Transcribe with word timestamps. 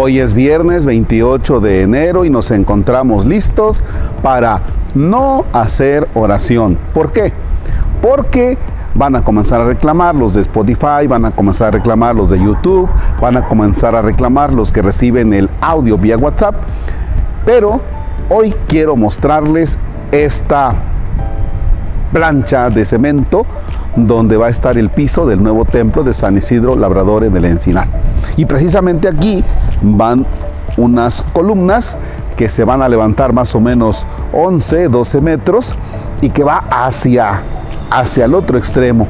Hoy 0.00 0.20
es 0.20 0.32
viernes 0.32 0.86
28 0.86 1.58
de 1.58 1.82
enero 1.82 2.24
y 2.24 2.30
nos 2.30 2.52
encontramos 2.52 3.26
listos 3.26 3.82
para 4.22 4.62
no 4.94 5.44
hacer 5.52 6.08
oración. 6.14 6.78
¿Por 6.94 7.10
qué? 7.10 7.32
Porque 8.00 8.56
van 8.94 9.16
a 9.16 9.24
comenzar 9.24 9.60
a 9.60 9.64
reclamar 9.64 10.14
los 10.14 10.34
de 10.34 10.42
Spotify, 10.42 11.08
van 11.08 11.24
a 11.24 11.32
comenzar 11.32 11.68
a 11.68 11.70
reclamar 11.72 12.14
los 12.14 12.30
de 12.30 12.38
YouTube, 12.38 12.88
van 13.20 13.38
a 13.38 13.48
comenzar 13.48 13.96
a 13.96 14.02
reclamar 14.02 14.52
los 14.52 14.70
que 14.70 14.82
reciben 14.82 15.34
el 15.34 15.50
audio 15.60 15.98
vía 15.98 16.16
WhatsApp. 16.16 16.54
Pero 17.44 17.80
hoy 18.28 18.54
quiero 18.68 18.94
mostrarles 18.94 19.80
esta 20.12 20.76
plancha 22.12 22.70
de 22.70 22.84
cemento 22.84 23.44
donde 24.06 24.36
va 24.36 24.46
a 24.46 24.50
estar 24.50 24.78
el 24.78 24.90
piso 24.90 25.26
del 25.26 25.42
nuevo 25.42 25.64
templo 25.64 26.02
de 26.02 26.14
San 26.14 26.36
Isidro 26.36 26.76
Labrador 26.76 27.24
en 27.24 27.36
el 27.36 27.44
Encinar. 27.44 27.88
Y 28.36 28.44
precisamente 28.44 29.08
aquí 29.08 29.42
van 29.82 30.24
unas 30.76 31.24
columnas 31.32 31.96
que 32.36 32.48
se 32.48 32.64
van 32.64 32.82
a 32.82 32.88
levantar 32.88 33.32
más 33.32 33.54
o 33.54 33.60
menos 33.60 34.06
11, 34.32 34.88
12 34.88 35.20
metros 35.20 35.74
y 36.20 36.30
que 36.30 36.44
va 36.44 36.64
hacia, 36.70 37.42
hacia 37.90 38.26
el 38.26 38.34
otro 38.34 38.58
extremo. 38.58 39.08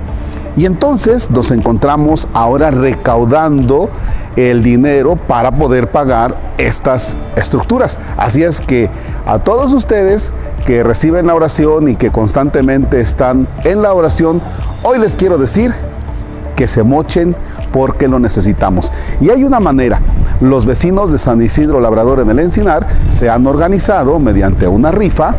Y 0.57 0.67
entonces 0.67 1.31
nos 1.31 1.53
encontramos 1.53 2.27
ahora 2.33 2.71
recaudando 2.71 3.91
el 4.35 4.63
dinero 4.63 5.15
para 5.15 5.53
poder 5.53 5.91
pagar 5.91 6.35
estas 6.59 7.17
estructuras. 7.37 7.99
Así 8.17 8.43
es 8.43 8.61
que 8.61 8.91
a 9.29 9.41
todos 9.41 9.75
ustedes 9.75 10.33
que 10.65 10.83
reciben 10.83 11.27
la 11.27 11.35
oración 11.35 11.89
y 11.89 11.97
que 11.97 12.11
constantemente 12.11 12.99
están 12.99 13.47
en 13.65 13.83
la 13.83 13.93
oración, 13.93 14.41
hoy 14.83 14.99
les 14.99 15.17
quiero 15.17 15.37
decir 15.37 15.75
que 16.57 16.67
se 16.67 16.83
mochen 16.83 17.37
porque 17.71 18.09
lo 18.09 18.19
necesitamos. 18.19 18.91
Y 19.21 19.29
hay 19.29 19.45
una 19.45 19.61
manera. 19.61 20.01
Los 20.41 20.65
vecinos 20.65 21.13
de 21.13 21.19
San 21.19 21.43
Isidro 21.43 21.79
Labrador 21.79 22.21
en 22.21 22.31
el 22.31 22.39
Encinar 22.39 22.87
se 23.11 23.29
han 23.29 23.47
organizado 23.47 24.19
mediante 24.19 24.67
una 24.67 24.93
rifa 24.93 25.35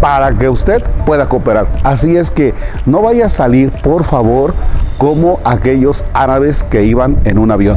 para 0.00 0.30
que 0.30 0.48
usted 0.48 0.82
pueda 1.04 1.28
cooperar. 1.28 1.66
Así 1.82 2.16
es 2.16 2.30
que 2.30 2.54
no 2.86 3.02
vaya 3.02 3.26
a 3.26 3.28
salir, 3.28 3.70
por 3.82 4.04
favor, 4.04 4.54
como 4.96 5.38
aquellos 5.44 6.06
árabes 6.14 6.64
que 6.64 6.84
iban 6.84 7.18
en 7.24 7.36
un 7.36 7.50
avión. 7.50 7.76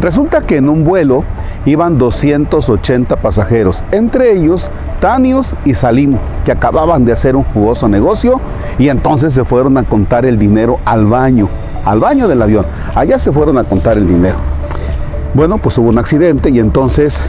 Resulta 0.00 0.42
que 0.42 0.56
en 0.56 0.68
un 0.68 0.84
vuelo 0.84 1.24
iban 1.64 1.98
280 1.98 3.16
pasajeros, 3.16 3.82
entre 3.90 4.32
ellos 4.32 4.70
Tanios 5.00 5.56
y 5.64 5.74
Salim, 5.74 6.16
que 6.44 6.52
acababan 6.52 7.04
de 7.04 7.12
hacer 7.12 7.34
un 7.34 7.44
jugoso 7.44 7.88
negocio 7.88 8.40
y 8.78 8.90
entonces 8.90 9.34
se 9.34 9.44
fueron 9.44 9.76
a 9.76 9.82
contar 9.82 10.24
el 10.24 10.38
dinero 10.38 10.78
al 10.84 11.06
baño, 11.06 11.48
al 11.84 11.98
baño 11.98 12.28
del 12.28 12.42
avión. 12.42 12.64
Allá 12.94 13.18
se 13.18 13.32
fueron 13.32 13.58
a 13.58 13.64
contar 13.64 13.98
el 13.98 14.06
dinero. 14.06 14.38
Bueno, 15.34 15.58
pues 15.58 15.76
hubo 15.78 15.88
un 15.88 15.98
accidente 15.98 16.50
y 16.50 16.60
entonces 16.60 17.20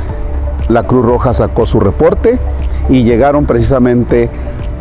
la 0.67 0.83
Cruz 0.83 1.06
Roja 1.06 1.33
sacó 1.33 1.66
su 1.66 1.80
reporte 1.80 2.39
y 2.88 3.04
llegaron 3.04 3.45
precisamente 3.45 4.30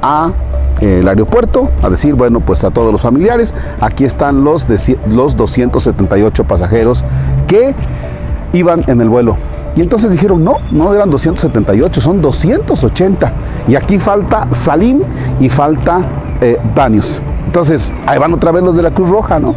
a 0.03 0.33
el 0.81 1.09
aeropuerto 1.09 1.71
a 1.83 1.91
decir, 1.91 2.15
bueno, 2.15 2.41
pues 2.41 2.65
a 2.65 2.71
todos 2.71 2.93
los 2.93 3.01
familiares, 3.01 3.55
aquí 3.81 4.05
están 4.05 4.45
los, 4.45 4.67
los 5.09 5.37
278 5.37 6.45
pasajeros 6.45 7.05
que 7.47 7.75
iban 8.53 8.85
en 8.87 9.01
el 9.01 9.09
vuelo. 9.09 9.37
Y 9.77 9.81
entonces 9.81 10.11
dijeron, 10.11 10.43
no, 10.43 10.57
no 10.73 10.93
eran 10.93 11.11
278, 11.11 12.01
son 12.01 12.21
280. 12.21 13.33
Y 13.69 13.77
aquí 13.77 13.99
falta 13.99 14.49
Salim 14.51 15.03
y 15.39 15.49
falta 15.49 16.01
eh, 16.41 16.59
Danius. 16.75 17.21
Entonces, 17.47 17.91
ahí 18.07 18.19
van 18.19 18.35
otra 18.35 18.53
vez 18.53 18.63
los 18.63 18.77
de 18.77 18.83
la 18.83 18.91
Cruz 18.91 19.09
Roja, 19.11 19.39
¿no? 19.39 19.55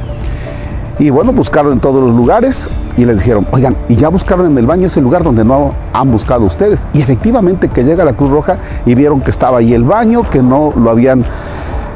Y 0.99 1.09
bueno, 1.09 1.33
buscaron 1.33 1.73
en 1.73 1.79
todos 1.79 2.03
los 2.03 2.15
lugares 2.15 2.67
y 3.01 3.05
les 3.05 3.17
dijeron, 3.17 3.47
oigan, 3.51 3.75
y 3.89 3.95
ya 3.95 4.09
buscaron 4.09 4.45
en 4.45 4.55
el 4.59 4.67
baño 4.67 4.85
ese 4.85 5.01
lugar 5.01 5.23
donde 5.23 5.43
no 5.43 5.73
han 5.91 6.11
buscado 6.11 6.45
ustedes. 6.45 6.85
Y 6.93 7.01
efectivamente 7.01 7.67
que 7.67 7.83
llega 7.83 8.05
la 8.05 8.13
Cruz 8.13 8.29
Roja 8.29 8.57
y 8.85 8.93
vieron 8.93 9.21
que 9.21 9.31
estaba 9.31 9.57
ahí 9.57 9.73
el 9.73 9.83
baño, 9.83 10.21
que 10.29 10.43
no 10.43 10.71
lo 10.77 10.91
habían 10.91 11.25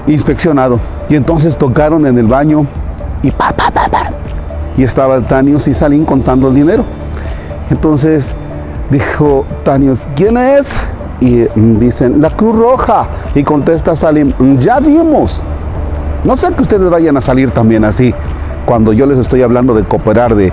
inspeccionado. 0.07 0.79
Y 1.07 1.15
entonces 1.15 1.57
tocaron 1.57 2.07
en 2.07 2.17
el 2.17 2.25
baño 2.25 2.65
y 3.21 3.29
pa. 3.29 3.53
Y 4.77 4.81
estaba 4.81 5.21
Tanios 5.21 5.67
y 5.67 5.75
Salim 5.75 6.05
contando 6.05 6.47
el 6.47 6.55
dinero. 6.55 6.83
Entonces 7.69 8.33
dijo 8.89 9.45
Tanios, 9.63 10.07
¿quién 10.15 10.37
es? 10.37 10.87
Y 11.19 11.45
dicen, 11.55 12.19
la 12.19 12.31
Cruz 12.31 12.57
Roja. 12.57 13.07
Y 13.35 13.43
contesta 13.43 13.95
Salim, 13.95 14.33
ya 14.57 14.79
dimos. 14.79 15.43
No 16.23 16.35
sé 16.35 16.51
que 16.51 16.63
ustedes 16.63 16.89
vayan 16.89 17.15
a 17.15 17.21
salir 17.21 17.51
también 17.51 17.85
así 17.85 18.11
cuando 18.65 18.91
yo 18.93 19.05
les 19.05 19.17
estoy 19.17 19.41
hablando 19.41 19.73
de 19.73 19.83
cooperar, 19.83 20.35
de 20.35 20.51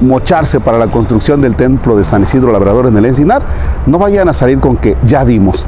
mocharse 0.00 0.60
para 0.60 0.78
la 0.78 0.86
construcción 0.86 1.40
del 1.40 1.56
templo 1.56 1.96
de 1.96 2.04
San 2.04 2.22
Isidro 2.22 2.52
Labrador 2.52 2.86
en 2.86 2.96
el 2.96 3.04
Encinar, 3.04 3.42
no 3.86 3.98
vayan 3.98 4.28
a 4.28 4.32
salir 4.32 4.58
con 4.58 4.76
que 4.76 4.96
ya 5.04 5.24
dimos. 5.24 5.66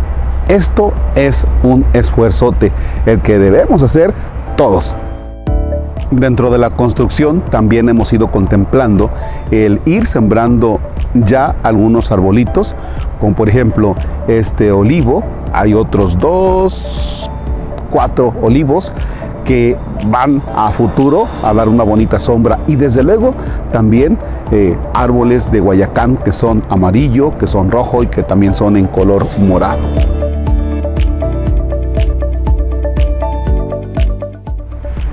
Esto 0.49 0.93
es 1.15 1.47
un 1.63 1.87
esfuerzote, 1.93 2.73
el 3.07 3.21
que 3.21 3.39
debemos 3.39 3.83
hacer 3.83 4.13
todos. 4.57 4.95
Dentro 6.11 6.51
de 6.51 6.59
la 6.59 6.71
construcción 6.71 7.41
también 7.41 7.89
hemos 7.89 8.13
ido 8.13 8.33
contemplando 8.33 9.11
el 9.53 9.81
ir 9.85 10.07
sembrando 10.07 10.81
ya 11.15 11.55
algunos 11.63 12.11
arbolitos, 12.11 12.75
como 13.21 13.37
por 13.37 13.49
ejemplo 13.49 13.95
este 14.27 14.73
olivo, 14.73 15.23
hay 15.53 15.73
otros 15.73 16.19
dos, 16.19 17.31
cuatro 17.91 18.35
olivos 18.43 18.93
que 19.45 19.77
van 20.07 20.43
a 20.57 20.71
futuro 20.71 21.27
a 21.43 21.53
dar 21.53 21.69
una 21.69 21.85
bonita 21.85 22.19
sombra. 22.19 22.59
Y 22.67 22.77
desde 22.77 23.03
luego 23.03 23.35
también 23.73 24.19
eh, 24.51 24.77
árboles 24.95 25.51
de 25.51 25.61
Guayacán 25.61 26.17
que 26.17 26.33
son 26.33 26.63
amarillo, 26.69 27.37
que 27.39 27.47
son 27.47 27.71
rojo 27.71 28.03
y 28.03 28.07
que 28.07 28.23
también 28.23 28.55
son 28.55 28.77
en 28.77 28.87
color 28.87 29.27
morado. 29.39 29.81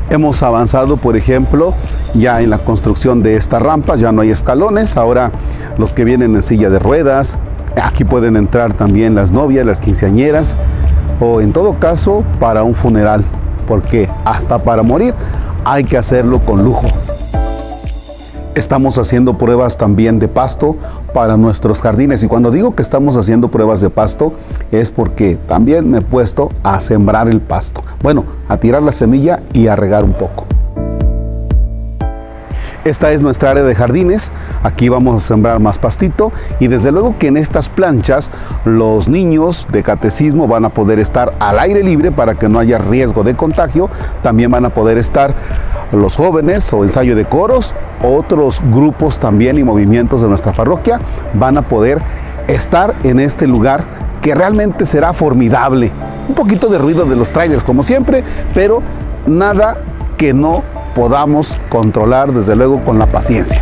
Hemos 0.09 0.41
avanzado, 0.41 0.95
por 0.95 1.17
ejemplo, 1.17 1.73
ya 2.13 2.41
en 2.41 2.49
la 2.49 2.59
construcción 2.59 3.21
de 3.21 3.35
esta 3.35 3.59
rampa, 3.59 3.97
ya 3.97 4.11
no 4.13 4.21
hay 4.21 4.31
escalones, 4.31 4.95
ahora 4.95 5.31
los 5.77 5.93
que 5.93 6.05
vienen 6.05 6.33
en 6.33 6.43
silla 6.43 6.69
de 6.69 6.79
ruedas, 6.79 7.37
aquí 7.81 8.05
pueden 8.05 8.37
entrar 8.37 8.73
también 8.73 9.15
las 9.15 9.33
novias, 9.33 9.65
las 9.65 9.81
quinceañeras, 9.81 10.55
o 11.19 11.41
en 11.41 11.51
todo 11.51 11.77
caso 11.77 12.23
para 12.39 12.63
un 12.63 12.73
funeral 12.73 13.25
porque 13.67 14.09
hasta 14.25 14.57
para 14.57 14.81
morir 14.81 15.13
hay 15.65 15.83
que 15.83 15.97
hacerlo 15.97 16.39
con 16.39 16.63
lujo. 16.63 16.87
Estamos 18.55 18.97
haciendo 18.97 19.37
pruebas 19.37 19.77
también 19.77 20.17
de 20.17 20.27
pasto 20.27 20.75
para 21.13 21.37
nuestros 21.37 21.79
jardines 21.79 22.23
y 22.23 22.27
cuando 22.27 22.49
digo 22.49 22.73
que 22.73 22.81
estamos 22.81 23.15
haciendo 23.15 23.49
pruebas 23.49 23.81
de 23.81 23.91
pasto 23.91 24.33
es 24.71 24.89
porque 24.89 25.35
también 25.47 25.91
me 25.91 25.99
he 25.99 26.01
puesto 26.01 26.49
a 26.63 26.81
sembrar 26.81 27.27
el 27.27 27.39
pasto. 27.39 27.83
Bueno, 28.01 28.23
a 28.47 28.57
tirar 28.57 28.81
la 28.81 28.91
semilla 28.91 29.41
y 29.53 29.67
a 29.67 29.75
regar 29.75 30.03
un 30.03 30.13
poco. 30.13 30.56
Esta 32.87 33.11
es 33.11 33.21
nuestra 33.21 33.51
área 33.51 33.63
de 33.63 33.75
jardines. 33.75 34.31
Aquí 34.63 34.87
vamos 34.87 35.17
a 35.17 35.19
sembrar 35.19 35.59
más 35.59 35.77
pastito 35.77 36.31
y 36.61 36.67
desde 36.67 36.93
luego 36.93 37.15
que 37.19 37.27
en 37.27 37.35
estas 37.35 37.67
planchas 37.67 38.29
los 38.63 39.09
niños 39.09 39.67
de 39.73 39.83
catecismo 39.83 40.47
van 40.47 40.63
a 40.63 40.69
poder 40.69 40.97
estar 40.97 41.33
al 41.39 41.59
aire 41.59 41.83
libre 41.83 42.13
para 42.13 42.35
que 42.35 42.47
no 42.47 42.59
haya 42.59 42.77
riesgo 42.77 43.25
de 43.25 43.35
contagio. 43.35 43.89
También 44.23 44.51
van 44.51 44.63
a 44.63 44.69
poder 44.69 44.97
estar 44.97 45.35
los 45.91 46.15
jóvenes 46.15 46.71
o 46.71 46.85
ensayo 46.85 47.17
de 47.17 47.25
coros, 47.25 47.75
otros 48.01 48.61
grupos 48.71 49.19
también 49.19 49.57
y 49.57 49.65
movimientos 49.65 50.21
de 50.21 50.29
nuestra 50.29 50.53
parroquia 50.53 51.01
van 51.33 51.57
a 51.57 51.63
poder 51.63 52.01
estar 52.47 52.95
en 53.03 53.19
este 53.19 53.47
lugar 53.47 53.83
que 54.21 54.33
realmente 54.33 54.85
será 54.85 55.11
formidable. 55.11 55.91
Un 56.29 56.35
poquito 56.35 56.69
de 56.69 56.77
ruido 56.77 57.03
de 57.03 57.17
los 57.17 57.31
trailers 57.31 57.65
como 57.65 57.83
siempre, 57.83 58.23
pero 58.53 58.81
nada 59.25 59.75
que 60.17 60.33
no 60.33 60.63
podamos 60.97 61.55
controlar 61.69 62.33
desde 62.33 62.55
luego 62.55 62.83
con 62.83 62.97
la 62.97 63.05
paciencia. 63.05 63.61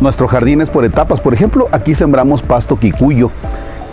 Nuestro 0.00 0.26
jardín 0.26 0.62
es 0.62 0.70
por 0.70 0.86
etapas. 0.86 1.20
Por 1.20 1.34
ejemplo, 1.34 1.68
aquí 1.70 1.94
sembramos 1.94 2.40
pasto 2.40 2.78
quicuyo, 2.78 3.30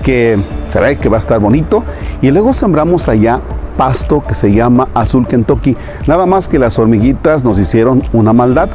que 0.01 0.37
se 0.69 0.79
ve 0.79 0.95
que 0.95 1.09
va 1.09 1.17
a 1.17 1.19
estar 1.19 1.41
bonito. 1.41 1.83
Y 2.21 2.31
luego 2.31 2.53
sembramos 2.53 3.09
allá 3.09 3.41
pasto 3.75 4.23
que 4.25 4.33
se 4.33 4.53
llama 4.53 4.87
azul 4.93 5.27
Kentucky. 5.27 5.75
Nada 6.07 6.25
más 6.25 6.47
que 6.47 6.57
las 6.57 6.79
hormiguitas 6.79 7.43
nos 7.43 7.59
hicieron 7.59 8.01
una 8.13 8.31
maldad. 8.31 8.69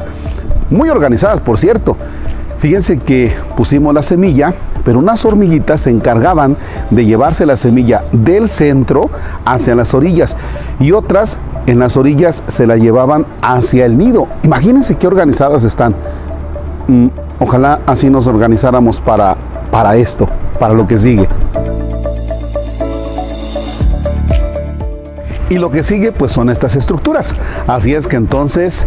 Muy 0.69 0.91
organizadas, 0.91 1.41
por 1.41 1.59
cierto. 1.59 1.97
Fíjense 2.63 2.99
que 2.99 3.35
pusimos 3.57 3.93
la 3.93 4.03
semilla, 4.03 4.55
pero 4.85 5.01
unas 5.01 5.25
hormiguitas 5.25 5.81
se 5.81 5.91
encargaban 5.91 6.57
de 6.91 7.05
llevarse 7.05 7.45
la 7.45 7.57
semilla 7.57 8.05
del 8.13 8.49
centro 8.49 9.11
hacia 9.45 9.75
las 9.75 9.95
orillas 9.95 10.37
y 10.79 10.93
otras 10.93 11.39
en 11.67 11.81
las 11.81 11.97
orillas 11.97 12.45
se 12.47 12.69
la 12.69 12.77
llevaban 12.77 13.27
hacia 13.43 13.85
el 13.85 13.99
nido. 13.99 14.29
Imagínense 14.45 14.95
qué 14.95 15.09
organizadas 15.09 15.65
están. 15.65 15.97
Mm, 16.87 17.09
ojalá 17.41 17.81
así 17.85 18.09
nos 18.09 18.29
organizáramos 18.29 19.01
para, 19.01 19.37
para 19.73 19.97
esto, 19.97 20.29
para 20.61 20.73
lo 20.73 20.87
que 20.87 21.01
sigue. 21.01 21.29
Y 25.49 25.59
lo 25.59 25.73
que 25.73 25.83
sigue 25.83 26.13
pues 26.13 26.31
son 26.31 26.49
estas 26.49 26.77
estructuras. 26.77 27.35
Así 27.67 27.93
es 27.93 28.07
que 28.07 28.15
entonces 28.15 28.87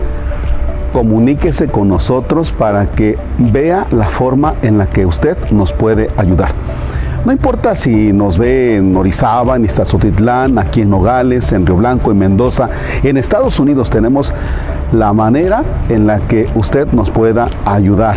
comuníquese 0.95 1.67
con 1.67 1.89
nosotros 1.89 2.53
para 2.53 2.85
que 2.85 3.17
vea 3.37 3.85
la 3.91 4.05
forma 4.05 4.53
en 4.61 4.77
la 4.77 4.85
que 4.85 5.05
usted 5.05 5.37
nos 5.51 5.73
puede 5.73 6.09
ayudar. 6.15 6.51
No 7.25 7.33
importa 7.33 7.75
si 7.75 8.13
nos 8.13 8.37
ve 8.37 8.77
en 8.77 8.95
Orizaba, 8.95 9.57
en 9.57 9.65
Iztazotitlán, 9.65 10.57
aquí 10.57 10.83
en 10.83 10.91
Nogales, 10.91 11.51
en 11.51 11.65
Río 11.65 11.75
Blanco, 11.75 12.11
en 12.11 12.19
Mendoza, 12.19 12.69
en 13.03 13.17
Estados 13.17 13.59
Unidos 13.59 13.89
tenemos 13.89 14.33
la 14.93 15.11
manera 15.11 15.63
en 15.89 16.07
la 16.07 16.21
que 16.21 16.47
usted 16.55 16.87
nos 16.93 17.11
pueda 17.11 17.49
ayudar 17.65 18.15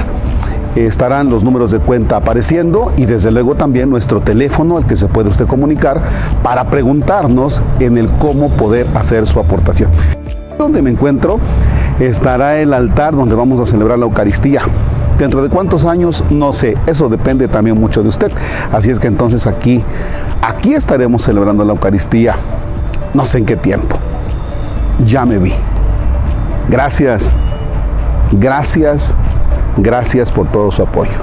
estarán 0.77 1.29
los 1.29 1.43
números 1.43 1.73
de 1.73 1.81
cuenta 1.81 2.19
apareciendo 2.19 2.93
y 2.97 3.07
desde 3.07 3.33
luego 3.33 3.57
también 3.57 3.91
nuestro 3.91 4.21
teléfono 4.21 4.77
al 4.77 4.87
que 4.87 4.95
se 4.95 5.09
puede 5.09 5.29
usted 5.29 5.49
comunicar 5.49 6.01
para 6.45 6.71
preguntarnos 6.71 7.61
en 7.81 7.99
el 7.99 8.09
cómo 8.09 8.49
poder 8.51 8.87
hacer 8.95 9.27
su 9.27 9.41
aportación. 9.41 9.91
Donde 10.57 10.81
me 10.81 10.91
encuentro 10.91 11.41
estará 12.01 12.59
el 12.59 12.73
altar 12.73 13.15
donde 13.15 13.35
vamos 13.35 13.61
a 13.61 13.67
celebrar 13.67 13.99
la 13.99 14.07
Eucaristía. 14.07 14.63
Dentro 15.19 15.43
de 15.43 15.49
cuántos 15.49 15.85
años, 15.85 16.25
no 16.31 16.53
sé, 16.53 16.77
eso 16.87 17.09
depende 17.09 17.49
también 17.49 17.79
mucho 17.79 18.03
de 18.03 18.09
usted. 18.09 18.31
Así 18.73 18.91
es 18.91 19.01
que 19.01 19.09
entonces 19.09 19.47
aquí, 19.47 19.83
aquí 20.43 20.75
estaremos 20.75 21.23
celebrando 21.23 21.65
la 21.65 21.73
Eucaristía, 21.73 22.37
no 23.15 23.27
sé 23.27 23.39
en 23.39 23.47
qué 23.47 23.57
tiempo. 23.57 23.97
Ya 25.05 25.27
me 25.27 25.39
vi. 25.39 25.53
Gracias, 26.69 27.33
gracias, 28.33 29.15
gracias 29.77 30.31
por 30.31 30.49
todo 30.49 30.71
su 30.71 30.83
apoyo. 30.83 31.19